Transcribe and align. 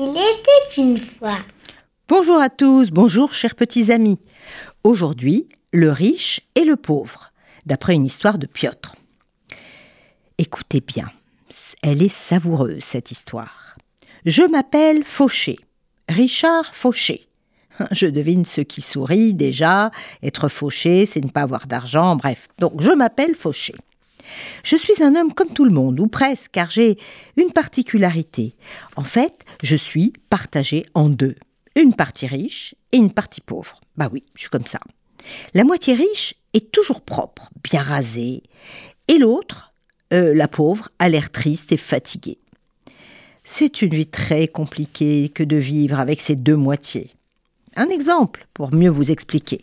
Il 0.00 0.10
était 0.10 0.80
une 0.80 0.96
fois. 0.96 1.38
Bonjour 2.06 2.40
à 2.40 2.50
tous, 2.50 2.92
bonjour 2.92 3.32
chers 3.32 3.56
petits 3.56 3.90
amis. 3.90 4.20
Aujourd'hui, 4.84 5.48
le 5.72 5.90
riche 5.90 6.40
et 6.54 6.62
le 6.64 6.76
pauvre, 6.76 7.32
d'après 7.66 7.94
une 7.94 8.06
histoire 8.06 8.38
de 8.38 8.46
Piotr. 8.46 8.94
Écoutez 10.38 10.80
bien, 10.80 11.08
elle 11.82 12.00
est 12.00 12.14
savoureuse 12.14 12.84
cette 12.84 13.10
histoire. 13.10 13.74
Je 14.24 14.44
m'appelle 14.44 15.02
Fauché, 15.02 15.58
Richard 16.08 16.76
Fauché. 16.76 17.26
Je 17.90 18.06
devine 18.06 18.44
ce 18.44 18.60
qui 18.60 18.82
sourit 18.82 19.34
déjà. 19.34 19.90
Être 20.22 20.48
fauché, 20.48 21.06
c'est 21.06 21.24
ne 21.24 21.30
pas 21.30 21.42
avoir 21.42 21.66
d'argent, 21.66 22.14
bref. 22.14 22.46
Donc 22.60 22.80
je 22.80 22.92
m'appelle 22.92 23.34
Fauché. 23.34 23.74
Je 24.64 24.76
suis 24.76 25.02
un 25.02 25.14
homme 25.14 25.32
comme 25.32 25.50
tout 25.50 25.64
le 25.64 25.70
monde, 25.70 26.00
ou 26.00 26.06
presque, 26.06 26.52
car 26.52 26.70
j'ai 26.70 26.98
une 27.36 27.52
particularité. 27.52 28.54
En 28.96 29.04
fait, 29.04 29.44
je 29.62 29.76
suis 29.76 30.12
partagé 30.30 30.86
en 30.94 31.08
deux. 31.08 31.36
Une 31.76 31.94
partie 31.94 32.26
riche 32.26 32.74
et 32.92 32.96
une 32.96 33.12
partie 33.12 33.40
pauvre. 33.40 33.80
Bah 33.96 34.08
oui, 34.12 34.24
je 34.34 34.42
suis 34.42 34.50
comme 34.50 34.66
ça. 34.66 34.80
La 35.54 35.64
moitié 35.64 35.94
riche 35.94 36.34
est 36.54 36.70
toujours 36.70 37.02
propre, 37.02 37.50
bien 37.62 37.82
rasée, 37.82 38.42
et 39.08 39.18
l'autre, 39.18 39.72
euh, 40.12 40.34
la 40.34 40.48
pauvre, 40.48 40.90
a 40.98 41.08
l'air 41.08 41.30
triste 41.30 41.72
et 41.72 41.76
fatiguée. 41.76 42.38
C'est 43.44 43.80
une 43.80 43.94
vie 43.94 44.06
très 44.06 44.46
compliquée 44.46 45.30
que 45.34 45.42
de 45.42 45.56
vivre 45.56 45.98
avec 45.98 46.20
ces 46.20 46.36
deux 46.36 46.56
moitiés. 46.56 47.10
Un 47.76 47.88
exemple 47.88 48.46
pour 48.52 48.74
mieux 48.74 48.90
vous 48.90 49.10
expliquer. 49.10 49.62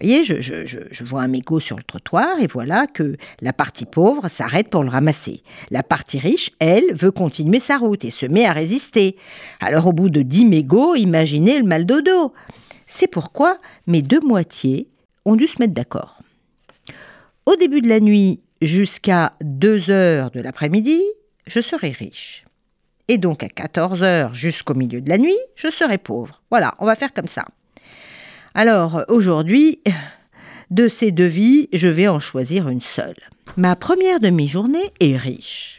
Vous 0.00 0.06
voyez, 0.06 0.22
je, 0.22 1.04
vois 1.04 1.22
un 1.22 1.28
mégot 1.28 1.58
sur 1.58 1.76
le 1.76 1.82
trottoir 1.82 2.38
et 2.40 2.46
voilà 2.46 2.86
que 2.86 3.16
la 3.40 3.52
partie 3.52 3.84
pauvre 3.84 4.28
s'arrête 4.28 4.68
pour 4.68 4.84
le 4.84 4.90
ramasser. 4.90 5.42
La 5.70 5.82
partie 5.82 6.20
riche, 6.20 6.50
elle, 6.60 6.94
veut 6.94 7.10
continuer 7.10 7.58
sa 7.58 7.78
route 7.78 8.04
et 8.04 8.10
se 8.10 8.26
met 8.26 8.44
à 8.44 8.52
résister. 8.52 9.16
Alors 9.60 9.88
au 9.88 9.92
bout 9.92 10.08
de 10.08 10.22
dix 10.22 10.44
mégots, 10.44 10.94
imaginez 10.94 11.58
le 11.58 11.64
mal 11.64 11.84
dodo. 11.84 12.32
C'est 12.86 13.08
pourquoi 13.08 13.58
mes 13.88 14.02
deux 14.02 14.20
moitiés 14.20 14.88
ont 15.24 15.34
dû 15.34 15.48
se 15.48 15.56
mettre 15.58 15.74
d'accord. 15.74 16.22
Au 17.44 17.56
début 17.56 17.80
de 17.80 17.88
la 17.88 17.98
nuit 17.98 18.40
jusqu'à 18.62 19.32
2 19.42 19.90
heures 19.90 20.30
de 20.30 20.40
l'après-midi, 20.40 21.02
je 21.46 21.60
serai 21.60 21.90
riche. 21.90 22.44
Et 23.08 23.18
donc 23.18 23.42
à 23.42 23.48
14 23.48 24.02
heures 24.02 24.34
jusqu'au 24.34 24.74
milieu 24.74 25.00
de 25.00 25.08
la 25.08 25.18
nuit, 25.18 25.38
je 25.56 25.70
serai 25.70 25.98
pauvre. 25.98 26.42
Voilà, 26.50 26.74
on 26.78 26.86
va 26.86 26.94
faire 26.94 27.12
comme 27.12 27.26
ça. 27.26 27.46
Alors 28.60 29.04
aujourd'hui, 29.06 29.80
de 30.72 30.88
ces 30.88 31.12
deux 31.12 31.28
vies, 31.28 31.68
je 31.72 31.86
vais 31.86 32.08
en 32.08 32.18
choisir 32.18 32.68
une 32.68 32.80
seule. 32.80 33.14
Ma 33.56 33.76
première 33.76 34.18
demi-journée 34.18 34.92
est 34.98 35.16
riche. 35.16 35.78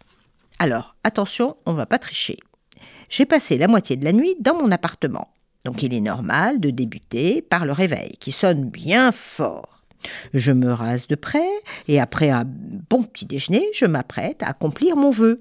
Alors 0.59 0.95
attention, 1.03 1.57
on 1.65 1.73
ne 1.73 1.75
va 1.75 1.85
pas 1.85 1.99
tricher. 1.99 2.37
J'ai 3.09 3.25
passé 3.25 3.57
la 3.57 3.67
moitié 3.67 3.97
de 3.97 4.05
la 4.05 4.13
nuit 4.13 4.37
dans 4.39 4.53
mon 4.53 4.71
appartement. 4.71 5.27
Donc 5.65 5.83
il 5.83 5.93
est 5.93 5.99
normal 5.99 6.61
de 6.61 6.69
débuter 6.69 7.41
par 7.41 7.65
le 7.65 7.73
réveil, 7.73 8.15
qui 8.21 8.31
sonne 8.31 8.69
bien 8.69 9.11
fort. 9.11 9.83
Je 10.33 10.53
me 10.53 10.71
rase 10.71 11.07
de 11.07 11.15
près, 11.15 11.49
et 11.89 11.99
après 11.99 12.29
un 12.29 12.45
bon 12.45 13.03
petit 13.03 13.25
déjeuner, 13.25 13.67
je 13.73 13.87
m'apprête 13.87 14.41
à 14.41 14.51
accomplir 14.51 14.95
mon 14.95 15.11
vœu. 15.11 15.39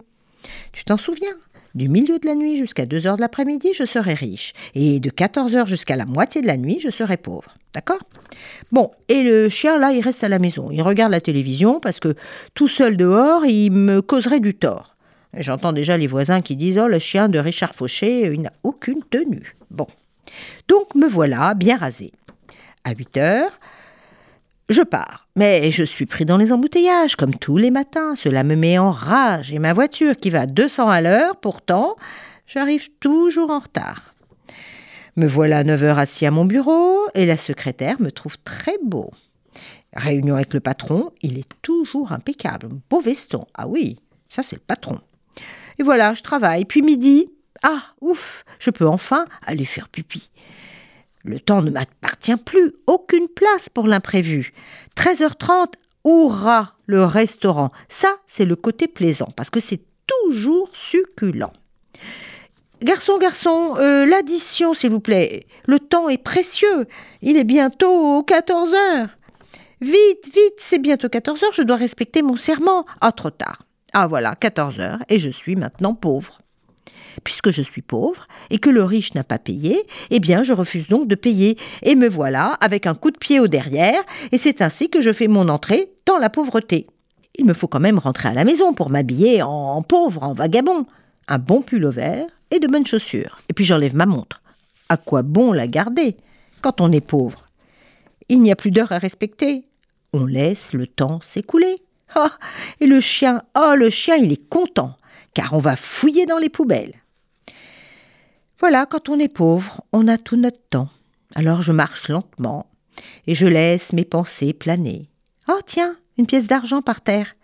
Tu 0.73 0.85
t'en 0.85 0.97
souviens? 0.97 1.37
Du 1.75 1.89
milieu 1.89 2.19
de 2.19 2.27
la 2.27 2.35
nuit 2.35 2.57
jusqu'à 2.57 2.87
2 2.87 3.07
heures 3.07 3.17
de 3.17 3.21
l'après-midi, 3.21 3.71
je 3.75 3.85
serai 3.85 4.15
riche. 4.15 4.53
Et 4.75 5.01
de 5.01 5.11
14 5.11 5.57
heures 5.57 5.67
jusqu'à 5.67 5.97
la 5.97 6.07
moitié 6.07 6.43
de 6.43 6.47
la 6.47 6.57
nuit, 6.57 6.79
je 6.81 6.91
serai 6.91 7.17
pauvre. 7.17 7.55
D'accord? 7.75 8.01
Bon, 8.73 8.91
et 9.09 9.23
le 9.23 9.49
chien, 9.49 9.79
là, 9.79 9.93
il 9.93 10.01
reste 10.01 10.25
à 10.25 10.29
la 10.29 10.39
maison. 10.39 10.71
Il 10.71 10.83
regarde 10.83 11.13
la 11.13 11.21
télévision 11.21 11.81
parce 11.81 12.01
que 12.01 12.15
tout 12.55 12.69
seul 12.69 12.97
dehors, 12.97 13.45
il 13.47 13.71
me 13.71 14.01
causerait 14.01 14.41
du 14.41 14.55
tort. 14.55 14.97
J'entends 15.37 15.73
déjà 15.73 15.97
les 15.97 16.07
voisins 16.07 16.41
qui 16.41 16.57
disent 16.57 16.79
Oh, 16.83 16.89
le 16.89 16.99
chien 16.99 17.29
de 17.29 17.39
Richard 17.39 17.75
Fauché, 17.75 18.33
il 18.33 18.43
n'a 18.43 18.53
aucune 18.63 19.03
tenue. 19.11 19.55
Bon. 19.71 19.87
Donc 20.69 20.95
me 20.95 21.07
voilà 21.07 21.55
bien 21.55 21.77
rasé. 21.77 22.13
À 22.85 22.95
8 22.95 23.17
heures, 23.19 23.61
je 24.69 24.83
pars, 24.83 25.27
mais 25.35 25.71
je 25.71 25.85
suis 25.85 26.07
pris 26.07 26.25
dans 26.25 26.37
les 26.37 26.53
embouteillages, 26.53 27.17
comme 27.17 27.35
tous 27.35 27.57
les 27.57 27.71
matins. 27.71 28.15
Cela 28.17 28.45
me 28.45 28.55
met 28.55 28.79
en 28.79 28.91
rage, 28.91 29.53
et 29.53 29.59
ma 29.59 29.73
voiture 29.73 30.17
qui 30.17 30.31
va 30.31 30.47
200 30.47 30.89
à 30.89 31.01
l'heure, 31.01 31.37
pourtant, 31.37 31.97
j'arrive 32.47 32.89
toujours 33.01 33.51
en 33.51 33.59
retard. 33.59 34.15
Me 35.17 35.27
voilà 35.27 35.59
à 35.59 35.65
9 35.65 35.83
heures 35.85 35.99
assis 35.99 36.27
à 36.27 36.31
mon 36.31 36.45
bureau, 36.45 37.09
et 37.15 37.27
la 37.27 37.39
secrétaire 37.39 38.01
me 38.01 38.13
trouve 38.13 38.37
très 38.45 38.77
beau. 38.83 39.11
Réunion 39.95 40.35
avec 40.35 40.53
le 40.53 40.61
patron, 40.61 41.13
il 41.23 41.39
est 41.39 41.49
toujours 41.63 42.13
impeccable. 42.13 42.69
Beau 42.91 43.01
veston, 43.01 43.47
ah 43.55 43.67
oui, 43.67 43.99
ça 44.29 44.43
c'est 44.43 44.57
le 44.57 44.63
patron. 44.67 45.01
Et 45.79 45.83
voilà, 45.83 46.13
je 46.13 46.23
travaille. 46.23 46.65
Puis 46.65 46.83
midi, 46.83 47.33
ah, 47.63 47.83
ouf, 48.01 48.45
je 48.59 48.71
peux 48.71 48.87
enfin 48.87 49.27
aller 49.47 49.65
faire 49.65 49.89
pipi. 49.89 50.31
Le 51.25 51.41
temps 51.41 51.63
ne 51.63 51.71
m'appartient 51.71 52.37
plus, 52.37 52.75
aucune 52.87 53.29
place 53.29 53.69
pour 53.69 53.87
l'imprévu. 53.87 54.53
13h30, 54.97 55.75
hurrah, 56.05 56.75
le 56.87 57.05
restaurant. 57.05 57.71
Ça, 57.89 58.17
c'est 58.27 58.45
le 58.45 58.57
côté 58.57 58.89
plaisant, 58.89 59.29
parce 59.37 59.51
que 59.51 59.61
c'est 59.61 59.83
toujours 60.07 60.71
succulent. 60.73 61.53
Garçon, 62.83 63.19
garçon, 63.19 63.75
euh, 63.79 64.07
l'addition, 64.07 64.73
s'il 64.73 64.91
vous 64.91 65.01
plaît. 65.01 65.47
Le 65.67 65.81
temps 65.81 66.09
est 66.09 66.23
précieux. 66.23 66.87
Il 67.23 67.37
est 67.37 67.45
bientôt 67.45 68.23
14 68.23 68.73
heures. 68.73 69.09
Vite, 69.81 70.27
vite, 70.27 70.59
c'est 70.59 70.79
bientôt 70.79 71.09
14 71.09 71.43
heures, 71.45 71.53
je 71.53 71.63
dois 71.63 71.77
respecter 71.77 72.23
mon 72.23 72.37
serment. 72.37 72.85
Ah, 73.01 73.13
trop 73.13 73.31
tard. 73.31 73.65
Ah 73.93 74.07
voilà, 74.07 74.35
14 74.35 74.81
heures, 74.81 74.99
et 75.09 75.19
je 75.19 75.31
suis 75.31 75.57
maintenant 75.57 75.95
pauvre. 75.95 76.41
Puisque 77.25 77.51
je 77.51 77.63
suis 77.63 77.83
pauvre 77.83 78.27
et 78.51 78.59
que 78.59 78.71
le 78.71 78.85
riche 78.85 79.15
n'a 79.15 79.25
pas 79.25 79.39
payé, 79.39 79.87
eh 80.11 80.21
bien 80.21 80.43
je 80.43 80.53
refuse 80.53 80.87
donc 80.89 81.09
de 81.09 81.15
payer. 81.15 81.57
Et 81.83 81.95
me 81.95 82.09
voilà 82.09 82.55
avec 82.61 82.87
un 82.87 82.95
coup 82.95 83.11
de 83.11 83.19
pied 83.19 83.41
au 83.41 83.49
derrière, 83.49 84.03
et 84.33 84.39
c'est 84.39 84.63
ainsi 84.63 84.89
que 84.89 85.01
je 85.01 85.13
fais 85.13 85.29
mon 85.29 85.49
entrée 85.49 85.91
dans 86.07 86.19
la 86.19 86.31
pauvreté. 86.31 86.87
Il 87.39 87.47
me 87.47 87.55
faut 87.55 87.69
quand 87.69 87.81
même 87.81 87.99
rentrer 87.99 88.29
à 88.29 88.35
la 88.35 88.45
maison 88.45 88.75
pour 88.75 88.91
m'habiller 88.91 89.43
en, 89.43 89.83
pauvre, 89.83 90.25
en 90.25 90.35
vagabond. 90.35 90.87
Un 91.29 91.39
bon 91.39 91.63
pull 91.63 91.87
vert 91.89 92.27
et 92.51 92.59
de 92.59 92.67
bonnes 92.67 92.87
chaussures. 92.87 93.39
Et 93.49 93.53
puis 93.53 93.65
j'enlève 93.65 93.95
ma 93.95 94.07
montre. 94.07 94.43
À 94.89 94.97
quoi 94.97 95.23
bon 95.23 95.53
la 95.53 95.69
garder 95.69 96.17
quand 96.63 96.81
on 96.81 96.91
est 96.91 97.01
pauvre? 97.01 97.47
Il 98.29 98.43
n'y 98.43 98.51
a 98.51 98.57
plus 98.57 98.71
d'heure 98.71 98.93
à 98.93 98.99
respecter. 98.99 99.65
On 100.13 100.27
laisse 100.27 100.73
le 100.73 100.87
temps 100.87 101.21
s'écouler. 101.23 101.83
Ah 102.15 102.33
Et 102.81 102.87
le 102.87 103.01
chien, 103.01 103.43
oh 103.57 103.75
le 103.77 103.91
chien, 103.91 104.17
il 104.17 104.33
est 104.33 104.49
content, 104.49 104.97
car 105.35 105.53
on 105.55 105.59
va 105.59 105.77
fouiller 105.77 106.27
dans 106.27 106.39
les 106.39 106.49
poubelles. 106.49 106.95
Voilà, 108.61 108.87
quand 108.87 109.09
on 109.09 109.19
est 109.19 109.33
pauvre, 109.33 109.85
on 109.93 110.09
a 110.09 110.19
tout 110.19 110.37
notre 110.37 110.61
temps. 110.71 110.89
Alors 111.35 111.63
je 111.63 111.73
marche 111.73 112.09
lentement 112.09 112.67
et 113.27 113.35
je 113.35 113.47
laisse 113.47 113.93
mes 113.93 114.05
pensées 114.05 114.53
planer. 114.53 115.09
Oh 115.49 115.61
tiens, 115.65 115.97
une 116.17 116.27
pièce 116.27 116.47
d'argent 116.47 116.83
par 116.83 117.01
terre. 117.01 117.37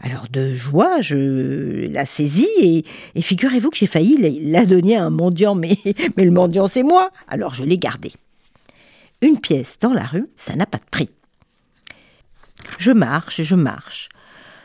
Alors 0.00 0.28
de 0.30 0.54
joie, 0.54 1.00
je 1.00 1.86
la 1.90 2.06
saisis 2.06 2.84
et, 3.14 3.22
figurez-vous 3.22 3.70
que 3.70 3.76
j'ai 3.76 3.86
failli 3.86 4.16
la 4.50 4.64
donner 4.64 4.96
à 4.96 5.04
un 5.04 5.10
mendiant, 5.10 5.54
mais, 5.54 5.78
mais 6.16 6.24
le 6.24 6.30
mendiant 6.30 6.66
c'est 6.66 6.82
moi, 6.82 7.10
alors 7.28 7.54
je 7.54 7.64
l'ai 7.64 7.78
gardée. 7.78 8.12
Une 9.22 9.38
pièce 9.40 9.78
dans 9.80 9.92
la 9.92 10.04
rue, 10.04 10.28
ça 10.36 10.56
n'a 10.56 10.66
pas 10.66 10.78
de 10.78 10.88
prix. 10.90 11.10
Je 12.78 12.92
marche 12.92 13.40
et 13.40 13.44
je 13.44 13.54
marche. 13.54 14.08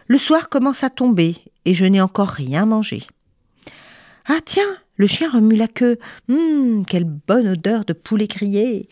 Le 0.07 0.17
soir 0.17 0.49
commence 0.49 0.83
à 0.83 0.89
tomber 0.89 1.37
et 1.65 1.73
je 1.73 1.85
n'ai 1.85 2.01
encore 2.01 2.29
rien 2.29 2.65
mangé. 2.65 3.03
Ah 4.27 4.39
tiens, 4.43 4.77
le 4.97 5.07
chien 5.07 5.29
remue 5.29 5.55
la 5.55 5.67
queue. 5.67 5.97
Hum, 6.29 6.85
quelle 6.85 7.05
bonne 7.05 7.47
odeur 7.47 7.85
de 7.85 7.93
poulet 7.93 8.27
grillé. 8.27 8.87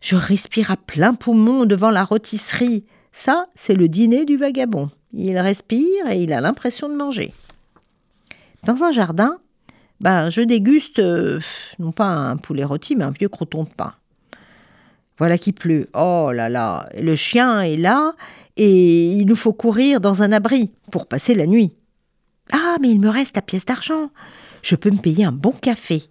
Je 0.00 0.16
respire 0.16 0.70
à 0.70 0.76
plein 0.76 1.14
poumon 1.14 1.64
devant 1.64 1.90
la 1.90 2.04
rôtisserie. 2.04 2.84
Ça, 3.12 3.44
c'est 3.54 3.74
le 3.74 3.88
dîner 3.88 4.24
du 4.24 4.36
vagabond. 4.36 4.90
Il 5.12 5.38
respire 5.38 6.08
et 6.10 6.22
il 6.22 6.32
a 6.32 6.40
l'impression 6.40 6.88
de 6.88 6.94
manger. 6.94 7.34
Dans 8.64 8.82
un 8.82 8.92
jardin, 8.92 9.38
ben, 10.00 10.30
je 10.30 10.42
déguste 10.42 10.98
euh, 10.98 11.40
non 11.78 11.92
pas 11.92 12.06
un 12.06 12.36
poulet 12.36 12.64
rôti, 12.64 12.96
mais 12.96 13.04
un 13.04 13.10
vieux 13.10 13.28
croton 13.28 13.64
de 13.64 13.68
pain. 13.68 13.94
Voilà 15.20 15.38
qui 15.38 15.52
pleut. 15.52 15.88
Oh 15.94 16.32
là 16.34 16.48
là, 16.48 16.88
le 17.00 17.14
chien 17.14 17.60
est 17.60 17.76
là 17.76 18.14
et 18.56 19.12
il 19.12 19.26
nous 19.26 19.36
faut 19.36 19.52
courir 19.52 20.00
dans 20.00 20.22
un 20.22 20.32
abri 20.32 20.72
pour 20.90 21.06
passer 21.06 21.36
la 21.36 21.46
nuit. 21.46 21.76
Ah, 22.52 22.78
mais 22.80 22.88
il 22.88 22.98
me 22.98 23.08
reste 23.08 23.36
la 23.36 23.42
pièce 23.42 23.64
d'argent 23.64 24.10
je 24.62 24.76
peux 24.76 24.90
me 24.90 24.98
payer 24.98 25.24
un 25.24 25.32
bon 25.32 25.52
café. 25.52 26.04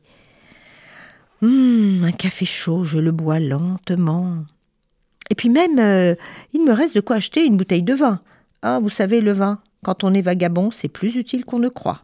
Hum, 1.42 2.04
un 2.04 2.12
café 2.12 2.46
chaud, 2.46 2.84
je 2.84 3.00
le 3.00 3.12
bois 3.12 3.40
lentement. 3.40 4.44
Et 5.30 5.36
puis 5.36 5.50
même, 5.50 5.80
euh, 5.80 6.16
il 6.54 6.64
me 6.64 6.74
reste 6.74 6.96
de 6.96 7.02
quoi 7.02 7.18
acheter 7.18 7.46
une 7.46 7.58
bouteille 7.58 7.84
de 7.84 7.94
vin. 7.94 8.22
Ah, 8.62 8.80
vous 8.80 8.90
savez, 8.90 9.22
le 9.22 9.32
vin, 9.32 9.62
quand 9.84 10.04
on 10.04 10.14
est 10.14 10.22
vagabond, 10.22 10.72
c'est 10.72 10.90
plus 10.90 11.16
utile 11.16 11.46
qu'on 11.46 11.60
ne 11.60 11.70
croit. 11.70 12.04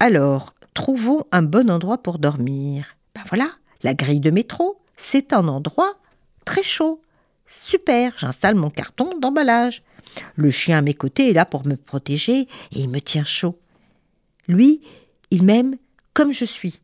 Alors, 0.00 0.54
trouvons 0.74 1.24
un 1.30 1.42
bon 1.42 1.70
endroit 1.70 1.98
pour 1.98 2.18
dormir. 2.18 2.96
Ben 3.14 3.22
voilà, 3.28 3.50
la 3.82 3.94
grille 3.94 4.20
de 4.20 4.30
métro, 4.30 4.78
c'est 5.02 5.32
un 5.32 5.48
endroit 5.48 5.94
très 6.44 6.62
chaud. 6.62 7.02
Super, 7.46 8.14
j'installe 8.18 8.54
mon 8.54 8.70
carton 8.70 9.18
d'emballage. 9.18 9.82
Le 10.36 10.50
chien 10.50 10.78
à 10.78 10.82
mes 10.82 10.94
côtés 10.94 11.30
est 11.30 11.34
là 11.34 11.44
pour 11.44 11.66
me 11.66 11.76
protéger 11.76 12.40
et 12.40 12.80
il 12.80 12.88
me 12.88 13.00
tient 13.00 13.24
chaud. 13.24 13.58
Lui, 14.48 14.80
il 15.30 15.42
m'aime 15.42 15.76
comme 16.14 16.32
je 16.32 16.44
suis. 16.44 16.80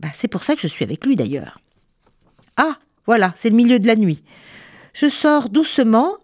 Bah, 0.00 0.08
c'est 0.14 0.28
pour 0.28 0.44
ça 0.44 0.54
que 0.54 0.60
je 0.60 0.66
suis 0.66 0.84
avec 0.84 1.04
lui 1.04 1.16
d'ailleurs. 1.16 1.60
Ah, 2.56 2.78
voilà, 3.06 3.32
c'est 3.36 3.50
le 3.50 3.56
milieu 3.56 3.78
de 3.78 3.86
la 3.86 3.96
nuit. 3.96 4.22
Je 4.94 5.08
sors 5.08 5.48
doucement 5.48 6.16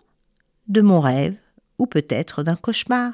de 0.69 0.81
mon 0.81 1.00
rêve, 1.00 1.37
ou 1.78 1.87
peut-être 1.87 2.43
d'un 2.43 2.56
cauchemar. 2.56 3.12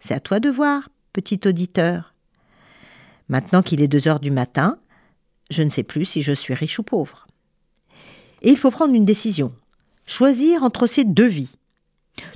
C'est 0.00 0.14
à 0.14 0.20
toi 0.20 0.40
de 0.40 0.50
voir, 0.50 0.88
petit 1.12 1.40
auditeur. 1.46 2.12
Maintenant 3.28 3.62
qu'il 3.62 3.80
est 3.80 3.88
deux 3.88 4.08
heures 4.08 4.20
du 4.20 4.30
matin, 4.30 4.78
je 5.50 5.62
ne 5.62 5.70
sais 5.70 5.82
plus 5.82 6.04
si 6.04 6.22
je 6.22 6.32
suis 6.32 6.54
riche 6.54 6.78
ou 6.78 6.82
pauvre. 6.82 7.26
Et 8.42 8.50
il 8.50 8.58
faut 8.58 8.70
prendre 8.70 8.94
une 8.94 9.04
décision, 9.04 9.52
choisir 10.06 10.62
entre 10.62 10.86
ces 10.86 11.04
deux 11.04 11.26
vies. 11.26 11.56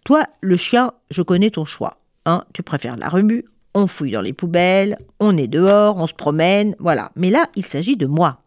Toi, 0.05 0.27
le 0.41 0.57
chien, 0.57 0.93
je 1.11 1.23
connais 1.23 1.51
ton 1.51 1.65
choix. 1.65 1.99
Hein, 2.27 2.45
tu 2.53 2.63
préfères 2.63 2.97
la 2.97 3.09
remue, 3.09 3.45
on 3.75 3.87
fouille 3.87 4.11
dans 4.11 4.23
les 4.23 4.33
poubelles, 4.33 4.99
on 5.21 5.37
est 5.37 5.47
dehors, 5.47 5.97
on 5.97 6.07
se 6.07 6.15
promène, 6.15 6.75
voilà. 6.79 7.13
Mais 7.15 7.31
là, 7.31 7.49
il 7.55 7.65
s'agit 7.65 7.97
de 7.97 8.07
moi. 8.07 8.43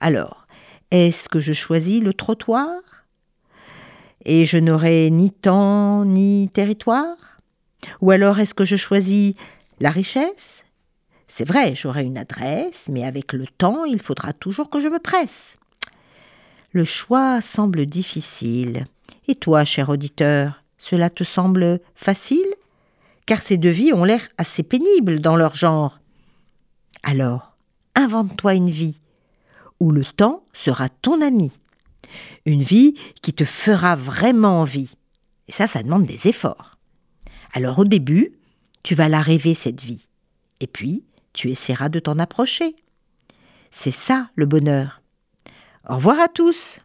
Alors, 0.00 0.46
est-ce 0.90 1.28
que 1.28 1.40
je 1.40 1.52
choisis 1.52 2.00
le 2.02 2.14
trottoir? 2.14 2.72
Et 4.24 4.46
je 4.46 4.58
n'aurai 4.58 5.10
ni 5.10 5.30
temps 5.30 6.04
ni 6.04 6.48
territoire? 6.52 7.16
Ou 8.00 8.10
alors 8.10 8.38
est-ce 8.40 8.54
que 8.54 8.64
je 8.64 8.76
choisis 8.76 9.34
la 9.80 9.90
richesse? 9.90 10.64
C'est 11.28 11.46
vrai, 11.46 11.74
j'aurai 11.74 12.04
une 12.04 12.18
adresse, 12.18 12.88
mais 12.90 13.04
avec 13.04 13.34
le 13.34 13.46
temps, 13.46 13.84
il 13.84 14.02
faudra 14.02 14.32
toujours 14.32 14.70
que 14.70 14.80
je 14.80 14.88
me 14.88 14.98
presse. 14.98 15.58
Le 16.72 16.84
choix 16.84 17.40
semble 17.40 17.86
difficile. 17.86 18.86
Et 19.28 19.34
toi, 19.34 19.64
cher 19.64 19.90
auditeur, 19.90 20.64
cela 20.78 21.10
te 21.10 21.24
semble 21.24 21.80
facile? 21.94 22.48
Car 23.26 23.42
ces 23.42 23.58
deux 23.58 23.70
vies 23.70 23.92
ont 23.92 24.04
l'air 24.04 24.26
assez 24.38 24.62
pénibles 24.62 25.20
dans 25.20 25.36
leur 25.36 25.54
genre. 25.54 26.00
Alors, 27.02 27.56
invente-toi 27.94 28.54
une 28.54 28.70
vie 28.70 28.98
où 29.80 29.90
le 29.90 30.04
temps 30.04 30.44
sera 30.54 30.88
ton 30.88 31.20
ami. 31.20 31.52
Une 32.46 32.62
vie 32.62 32.94
qui 33.20 33.34
te 33.34 33.44
fera 33.44 33.96
vraiment 33.96 34.60
envie. 34.60 34.90
Et 35.46 35.52
ça, 35.52 35.66
ça 35.66 35.82
demande 35.82 36.04
des 36.04 36.26
efforts. 36.26 36.78
Alors 37.52 37.78
au 37.78 37.84
début, 37.84 38.32
tu 38.82 38.94
vas 38.94 39.08
la 39.08 39.20
rêver, 39.20 39.54
cette 39.54 39.82
vie. 39.82 40.06
Et 40.60 40.66
puis, 40.66 41.04
tu 41.38 41.52
essaieras 41.52 41.88
de 41.88 42.00
t'en 42.00 42.18
approcher. 42.18 42.74
C'est 43.70 43.92
ça 43.92 44.28
le 44.34 44.44
bonheur. 44.44 45.00
Au 45.88 45.94
revoir 45.94 46.18
à 46.18 46.26
tous. 46.26 46.80